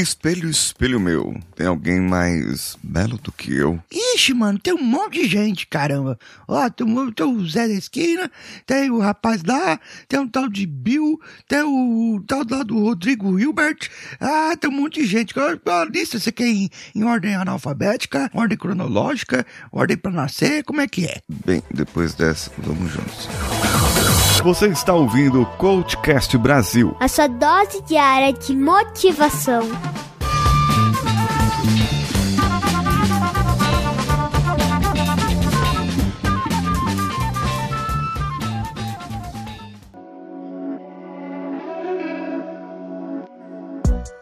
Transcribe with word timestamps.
Espelho, 0.00 0.48
espelho 0.48 1.00
meu, 1.00 1.34
tem 1.56 1.66
alguém 1.66 2.00
mais 2.00 2.76
belo 2.80 3.18
do 3.18 3.32
que 3.32 3.52
eu? 3.52 3.82
Ixi, 3.90 4.32
mano, 4.32 4.56
tem 4.56 4.72
um 4.72 4.80
monte 4.80 5.20
de 5.22 5.26
gente, 5.28 5.66
caramba. 5.66 6.16
Ó, 6.46 6.70
tem, 6.70 6.86
o- 6.86 7.10
tem 7.12 7.26
o 7.26 7.44
Zé 7.48 7.66
da 7.66 7.74
esquina, 7.74 8.30
tem 8.64 8.92
o 8.92 9.00
rapaz 9.00 9.42
lá, 9.42 9.80
tem 10.06 10.20
um 10.20 10.28
tal 10.28 10.48
de 10.48 10.64
Bill, 10.66 11.20
tem 11.48 11.62
o 11.64 12.22
tal 12.28 12.44
lá 12.48 12.62
do 12.62 12.78
Rodrigo 12.78 13.40
Hilbert. 13.40 13.90
Ah, 14.20 14.54
tem 14.56 14.70
um 14.70 14.74
monte 14.74 15.00
de 15.00 15.06
gente. 15.08 15.34
Qual 15.34 15.58
qual 15.58 15.80
a 15.80 15.84
lista 15.84 16.16
você 16.20 16.30
quer 16.30 16.46
em, 16.46 16.70
em 16.94 17.02
ordem 17.02 17.34
analfabética, 17.34 18.30
ordem 18.32 18.56
cronológica, 18.56 19.44
ordem 19.72 19.96
pra 19.96 20.12
nascer? 20.12 20.62
Como 20.62 20.80
é 20.80 20.86
que 20.86 21.06
é? 21.06 21.16
Bem, 21.44 21.60
depois 21.74 22.14
dessa, 22.14 22.52
vamos 22.58 22.92
juntos. 22.92 23.28
Você 24.44 24.68
está 24.68 24.94
ouvindo 24.94 25.42
o 25.42 25.46
Coachcast 25.56 26.38
Brasil. 26.38 26.96
A 27.00 27.08
sua 27.08 27.26
dose 27.26 27.82
diária 27.82 28.32
de 28.32 28.54
motivação. 28.54 29.62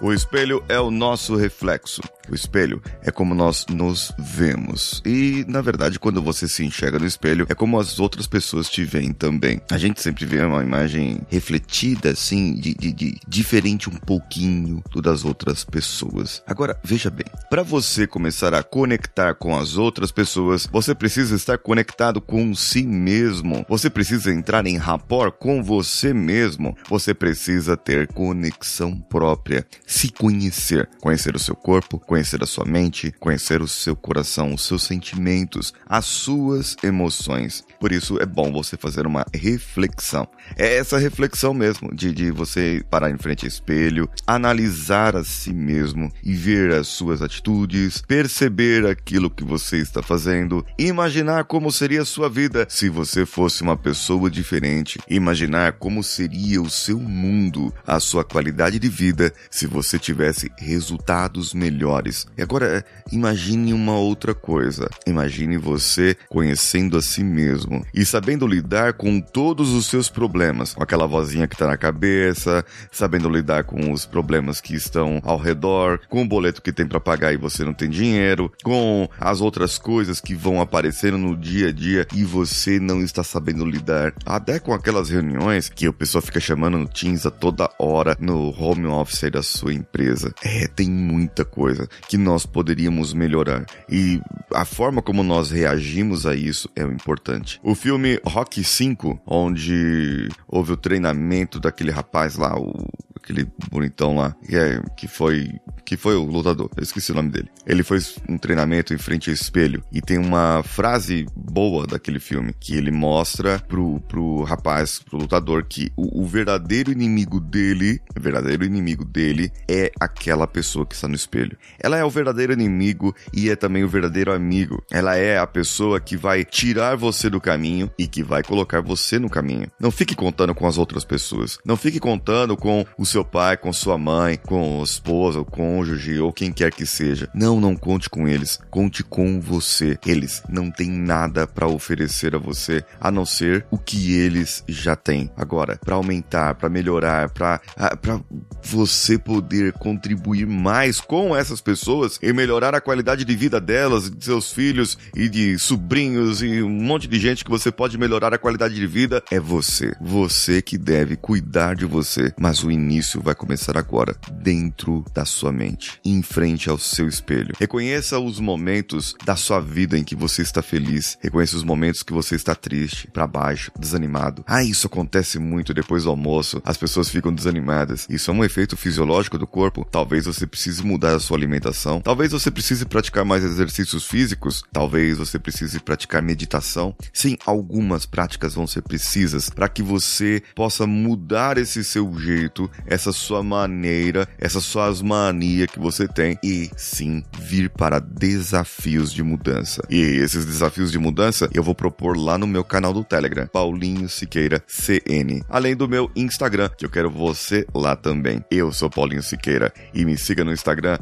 O 0.00 0.12
espelho 0.12 0.62
é 0.68 0.78
o 0.78 0.92
nosso 0.92 1.34
reflexo. 1.34 2.00
O 2.30 2.34
espelho 2.34 2.82
é 3.02 3.10
como 3.10 3.34
nós 3.34 3.64
nos 3.68 4.12
vemos. 4.18 5.02
E, 5.04 5.44
na 5.48 5.60
verdade, 5.60 5.98
quando 5.98 6.22
você 6.22 6.46
se 6.48 6.64
enxerga 6.64 6.98
no 6.98 7.06
espelho, 7.06 7.46
é 7.48 7.54
como 7.54 7.78
as 7.80 7.98
outras 7.98 8.26
pessoas 8.26 8.68
te 8.68 8.84
veem 8.84 9.12
também. 9.12 9.60
A 9.70 9.78
gente 9.78 10.00
sempre 10.02 10.24
vê 10.26 10.42
uma 10.42 10.62
imagem 10.62 11.20
refletida, 11.28 12.10
assim, 12.10 12.54
de, 12.54 12.74
de- 12.74 12.92
de 12.92 13.20
diferente 13.26 13.88
um 13.88 13.96
pouquinho 13.96 14.82
do 14.90 15.00
das 15.00 15.24
outras 15.24 15.64
pessoas. 15.64 16.42
Agora, 16.46 16.78
veja 16.84 17.08
bem, 17.10 17.24
para 17.48 17.62
você 17.62 18.06
começar 18.06 18.52
a 18.52 18.62
conectar 18.62 19.34
com 19.34 19.56
as 19.56 19.76
outras 19.76 20.10
pessoas, 20.12 20.66
você 20.70 20.94
precisa 20.94 21.34
estar 21.34 21.56
conectado 21.58 22.20
com 22.20 22.54
si 22.54 22.82
mesmo. 22.82 23.64
Você 23.68 23.88
precisa 23.88 24.32
entrar 24.32 24.66
em 24.66 24.76
rapport 24.76 25.32
com 25.32 25.62
você 25.62 26.12
mesmo. 26.12 26.76
Você 26.90 27.14
precisa 27.14 27.76
ter 27.76 28.08
conexão 28.08 28.96
própria, 29.00 29.66
se 29.86 30.10
conhecer, 30.10 30.88
conhecer 31.00 31.34
o 31.34 31.38
seu 31.38 31.54
corpo, 31.54 31.98
conhecer 31.98 32.17
a 32.42 32.46
sua 32.46 32.64
mente, 32.64 33.12
conhecer 33.18 33.62
o 33.62 33.68
seu 33.68 33.94
coração, 33.94 34.54
os 34.54 34.66
seus 34.66 34.82
sentimentos, 34.82 35.72
as 35.86 36.04
suas 36.04 36.76
emoções. 36.82 37.64
Por 37.80 37.92
isso 37.92 38.20
é 38.20 38.26
bom 38.26 38.52
você 38.52 38.76
fazer 38.76 39.06
uma 39.06 39.24
reflexão. 39.34 40.26
É 40.56 40.76
essa 40.76 40.98
reflexão 40.98 41.54
mesmo, 41.54 41.94
de, 41.94 42.12
de 42.12 42.30
você 42.30 42.82
parar 42.90 43.10
em 43.10 43.18
frente 43.18 43.44
ao 43.44 43.48
espelho, 43.48 44.08
analisar 44.26 45.16
a 45.16 45.22
si 45.22 45.52
mesmo 45.52 46.10
e 46.24 46.34
ver 46.34 46.72
as 46.72 46.88
suas 46.88 47.22
atitudes, 47.22 48.02
perceber 48.06 48.86
aquilo 48.86 49.30
que 49.30 49.44
você 49.44 49.78
está 49.78 50.02
fazendo, 50.02 50.64
imaginar 50.78 51.44
como 51.44 51.70
seria 51.70 52.02
a 52.02 52.06
sua 52.06 52.28
vida 52.28 52.66
se 52.68 52.88
você 52.88 53.24
fosse 53.24 53.62
uma 53.62 53.76
pessoa 53.76 54.30
diferente, 54.30 54.98
imaginar 55.08 55.74
como 55.74 56.02
seria 56.02 56.60
o 56.60 56.70
seu 56.70 56.98
mundo, 56.98 57.72
a 57.86 58.00
sua 58.00 58.24
qualidade 58.24 58.78
de 58.78 58.88
vida 58.88 59.32
se 59.50 59.66
você 59.66 59.98
tivesse 59.98 60.50
resultados 60.58 61.54
melhores. 61.54 62.07
E 62.36 62.42
agora, 62.42 62.84
imagine 63.12 63.72
uma 63.72 63.96
outra 63.96 64.34
coisa. 64.34 64.88
Imagine 65.06 65.56
você 65.56 66.16
conhecendo 66.28 66.96
a 66.96 67.02
si 67.02 67.22
mesmo 67.22 67.84
e 67.94 68.04
sabendo 68.04 68.46
lidar 68.46 68.94
com 68.94 69.20
todos 69.20 69.70
os 69.70 69.86
seus 69.86 70.08
problemas, 70.08 70.74
com 70.74 70.82
aquela 70.82 71.06
vozinha 71.06 71.46
que 71.46 71.54
está 71.54 71.66
na 71.66 71.76
cabeça, 71.76 72.64
sabendo 72.90 73.28
lidar 73.28 73.64
com 73.64 73.92
os 73.92 74.06
problemas 74.06 74.60
que 74.60 74.74
estão 74.74 75.20
ao 75.24 75.38
redor, 75.38 76.00
com 76.08 76.22
o 76.22 76.28
boleto 76.28 76.62
que 76.62 76.72
tem 76.72 76.86
para 76.86 77.00
pagar 77.00 77.32
e 77.32 77.36
você 77.36 77.64
não 77.64 77.74
tem 77.74 77.88
dinheiro, 77.88 78.52
com 78.62 79.08
as 79.20 79.40
outras 79.40 79.78
coisas 79.78 80.20
que 80.20 80.34
vão 80.34 80.60
aparecendo 80.60 81.18
no 81.18 81.36
dia 81.36 81.68
a 81.68 81.72
dia 81.72 82.06
e 82.14 82.24
você 82.24 82.78
não 82.78 83.02
está 83.02 83.22
sabendo 83.22 83.64
lidar, 83.64 84.12
até 84.24 84.58
com 84.58 84.72
aquelas 84.72 85.10
reuniões 85.10 85.68
que 85.68 85.88
o 85.88 85.92
pessoal 85.92 86.22
fica 86.22 86.40
chamando 86.40 86.78
no 86.78 86.88
Teams 86.88 87.26
a 87.26 87.30
toda 87.30 87.70
hora 87.78 88.16
no 88.20 88.50
home 88.58 88.86
office 88.86 89.30
da 89.30 89.42
sua 89.42 89.72
empresa. 89.72 90.34
É, 90.42 90.66
tem 90.66 90.88
muita 90.90 91.44
coisa 91.44 91.88
que 92.08 92.16
nós 92.16 92.46
poderíamos 92.46 93.12
melhorar 93.12 93.64
e 93.88 94.20
a 94.54 94.64
forma 94.64 95.02
como 95.02 95.22
nós 95.22 95.50
reagimos 95.50 96.26
a 96.26 96.34
isso 96.34 96.68
é 96.74 96.84
o 96.84 96.92
importante. 96.92 97.60
O 97.62 97.74
filme 97.74 98.20
Rock 98.24 98.62
5, 98.62 99.20
onde 99.26 100.28
houve 100.46 100.72
o 100.72 100.76
treinamento 100.76 101.60
daquele 101.60 101.90
rapaz 101.90 102.36
lá, 102.36 102.58
o 102.58 102.86
aquele 103.28 103.46
bonitão 103.70 104.16
lá, 104.16 104.34
que, 104.46 104.56
é, 104.56 104.80
que 104.96 105.06
foi 105.06 105.50
que 105.88 105.96
foi 105.96 106.16
o 106.16 106.24
lutador, 106.24 106.68
eu 106.76 106.82
esqueci 106.82 107.12
o 107.12 107.14
nome 107.14 107.30
dele. 107.30 107.48
Ele 107.66 107.82
fez 107.82 108.18
um 108.28 108.36
treinamento 108.36 108.92
em 108.92 108.98
frente 108.98 109.30
ao 109.30 109.34
espelho 109.34 109.82
e 109.90 110.02
tem 110.02 110.18
uma 110.18 110.62
frase 110.62 111.24
boa 111.34 111.86
daquele 111.86 112.20
filme 112.20 112.52
que 112.60 112.76
ele 112.76 112.90
mostra 112.90 113.58
pro, 113.58 113.98
pro 114.00 114.42
rapaz, 114.42 114.98
pro 114.98 115.16
lutador, 115.16 115.64
que 115.66 115.90
o, 115.96 116.22
o 116.22 116.26
verdadeiro 116.26 116.92
inimigo 116.92 117.40
dele, 117.40 118.02
o 118.14 118.20
verdadeiro 118.20 118.66
inimigo 118.66 119.02
dele 119.02 119.50
é 119.66 119.90
aquela 119.98 120.46
pessoa 120.46 120.84
que 120.84 120.94
está 120.94 121.08
no 121.08 121.14
espelho. 121.14 121.56
Ela 121.80 121.96
é 121.96 122.04
o 122.04 122.10
verdadeiro 122.10 122.52
inimigo 122.52 123.16
e 123.32 123.48
é 123.48 123.56
também 123.56 123.82
o 123.82 123.88
verdadeiro 123.88 124.30
amigo. 124.30 124.84
Ela 124.90 125.16
é 125.16 125.38
a 125.38 125.46
pessoa 125.46 125.98
que 125.98 126.18
vai 126.18 126.44
tirar 126.44 126.98
você 126.98 127.30
do 127.30 127.40
caminho 127.40 127.90
e 127.98 128.06
que 128.06 128.22
vai 128.22 128.42
colocar 128.42 128.82
você 128.82 129.18
no 129.18 129.30
caminho. 129.30 129.70
Não 129.80 129.90
fique 129.90 130.14
contando 130.14 130.54
com 130.54 130.66
as 130.66 130.76
outras 130.76 131.02
pessoas. 131.02 131.58
Não 131.64 131.78
fique 131.78 131.98
contando 131.98 132.58
com 132.58 132.84
o 132.98 133.06
seu 133.06 133.24
pai, 133.24 133.56
com 133.56 133.72
sua 133.72 133.96
mãe, 133.96 134.36
com 134.36 134.80
a 134.82 134.84
esposa, 134.84 135.40
o 135.40 135.46
cônjuge 135.78 136.18
ou 136.18 136.32
quem 136.32 136.52
quer 136.52 136.72
que 136.72 136.84
seja. 136.84 137.28
Não, 137.32 137.60
não 137.60 137.76
conte 137.76 138.10
com 138.10 138.26
eles. 138.26 138.58
Conte 138.70 139.04
com 139.04 139.40
você. 139.40 139.98
Eles 140.04 140.42
não 140.48 140.70
têm 140.70 140.90
nada 140.90 141.46
para 141.46 141.68
oferecer 141.68 142.34
a 142.34 142.38
você 142.38 142.84
a 143.00 143.10
não 143.10 143.24
ser 143.24 143.64
o 143.70 143.78
que 143.78 144.14
eles 144.14 144.64
já 144.66 144.96
têm. 144.96 145.30
Agora, 145.36 145.78
para 145.84 145.94
aumentar, 145.94 146.54
para 146.54 146.68
melhorar, 146.68 147.30
para 147.30 147.60
para 148.00 148.20
você 148.62 149.18
poder 149.18 149.72
contribuir 149.74 150.46
mais 150.46 151.00
com 151.00 151.34
essas 151.34 151.60
pessoas 151.60 152.18
e 152.22 152.32
melhorar 152.32 152.74
a 152.74 152.80
qualidade 152.80 153.24
de 153.24 153.36
vida 153.36 153.60
delas, 153.60 154.10
de 154.10 154.24
seus 154.24 154.52
filhos 154.52 154.98
e 155.14 155.28
de 155.28 155.58
sobrinhos 155.58 156.42
e 156.42 156.62
um 156.62 156.68
monte 156.68 157.06
de 157.06 157.18
gente 157.18 157.44
que 157.44 157.50
você 157.50 157.70
pode 157.70 157.96
melhorar 157.96 158.34
a 158.34 158.38
qualidade 158.38 158.74
de 158.74 158.86
vida 158.86 159.22
é 159.30 159.38
você. 159.38 159.94
Você 160.00 160.60
que 160.60 160.76
deve 160.76 161.16
cuidar 161.16 161.74
de 161.74 161.84
você, 161.84 162.32
mas 162.38 162.62
o 162.62 162.70
início 162.70 163.20
vai 163.20 163.34
começar 163.34 163.76
agora, 163.76 164.16
dentro 164.32 165.04
da 165.14 165.24
sua 165.24 165.52
mente, 165.52 165.67
em 166.04 166.22
frente 166.22 166.70
ao 166.70 166.78
seu 166.78 167.08
espelho. 167.08 167.54
Reconheça 167.58 168.18
os 168.18 168.38
momentos 168.38 169.14
da 169.24 169.36
sua 169.36 169.60
vida 169.60 169.98
em 169.98 170.04
que 170.04 170.14
você 170.14 170.42
está 170.42 170.62
feliz, 170.62 171.18
reconheça 171.20 171.56
os 171.56 171.64
momentos 171.64 172.02
que 172.02 172.12
você 172.12 172.34
está 172.36 172.54
triste, 172.54 173.08
para 173.08 173.26
baixo, 173.26 173.72
desanimado. 173.78 174.44
Ah, 174.46 174.62
isso 174.62 174.86
acontece 174.86 175.38
muito 175.38 175.74
depois 175.74 176.04
do 176.04 176.10
almoço, 176.10 176.62
as 176.64 176.76
pessoas 176.76 177.08
ficam 177.08 177.32
desanimadas. 177.32 178.06
Isso 178.08 178.30
é 178.30 178.34
um 178.34 178.44
efeito 178.44 178.76
fisiológico 178.76 179.38
do 179.38 179.46
corpo. 179.46 179.86
Talvez 179.90 180.26
você 180.26 180.46
precise 180.46 180.84
mudar 180.84 181.14
a 181.14 181.20
sua 181.20 181.36
alimentação, 181.36 182.00
talvez 182.00 182.32
você 182.32 182.50
precise 182.50 182.84
praticar 182.84 183.24
mais 183.24 183.44
exercícios 183.44 184.06
físicos, 184.06 184.62
talvez 184.72 185.18
você 185.18 185.38
precise 185.38 185.80
praticar 185.80 186.22
meditação. 186.22 186.94
Sim, 187.12 187.36
algumas 187.44 188.06
práticas 188.06 188.54
vão 188.54 188.66
ser 188.66 188.82
precisas 188.82 189.50
para 189.50 189.68
que 189.68 189.82
você 189.82 190.42
possa 190.54 190.86
mudar 190.86 191.58
esse 191.58 191.82
seu 191.84 192.18
jeito, 192.18 192.70
essa 192.86 193.12
sua 193.12 193.42
maneira, 193.42 194.28
essas 194.38 194.64
suas 194.64 195.02
manias 195.02 195.57
que 195.66 195.78
você 195.78 196.06
tem 196.06 196.38
e 196.42 196.70
sim 196.76 197.24
vir 197.38 197.70
para 197.70 197.98
desafios 197.98 199.12
de 199.12 199.22
mudança. 199.22 199.82
E 199.90 199.98
esses 199.98 200.44
desafios 200.44 200.92
de 200.92 200.98
mudança 200.98 201.48
eu 201.52 201.62
vou 201.62 201.74
propor 201.74 202.16
lá 202.16 202.38
no 202.38 202.46
meu 202.46 202.62
canal 202.62 202.92
do 202.92 203.02
Telegram, 203.02 203.46
Paulinho 203.46 204.08
Siqueira 204.08 204.62
CN, 204.66 205.42
além 205.48 205.74
do 205.74 205.88
meu 205.88 206.10
Instagram, 206.14 206.70
que 206.76 206.84
eu 206.84 206.90
quero 206.90 207.10
você 207.10 207.66
lá 207.74 207.96
também. 207.96 208.44
Eu 208.50 208.72
sou 208.72 208.90
Paulinho 208.90 209.22
Siqueira 209.22 209.72
e 209.92 210.04
me 210.04 210.16
siga 210.16 210.44
no 210.44 210.52
Instagram 210.52 210.98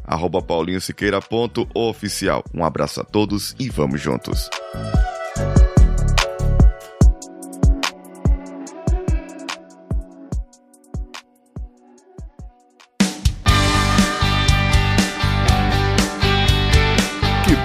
paulinhosiqueira.oficial. 0.47 2.44
Um 2.55 2.64
abraço 2.64 3.00
a 3.00 3.05
todos 3.05 3.55
e 3.58 3.69
vamos 3.69 4.00
juntos. 4.00 4.49